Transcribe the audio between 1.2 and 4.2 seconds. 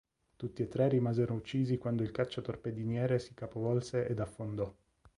uccisi quando il cacciatorpediniere si capovolse ed